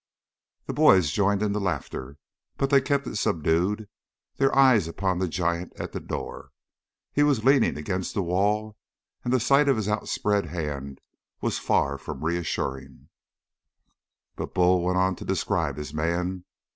[0.65, 2.17] The boys joined in the laughter,
[2.57, 3.87] but they kept it subdued,
[4.37, 6.49] their eyes upon the giant at the door.
[7.13, 8.77] He was leaning against the wall,
[9.23, 11.01] and the sight of his outspread hand
[11.39, 13.09] was far from reassuring.
[14.35, 16.45] But Bull went on to describe his man.